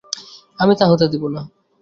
আমি 0.59 0.73
তা 0.79 0.85
হতে 0.91 1.05
দিব 1.07 1.23
না। 1.27 1.41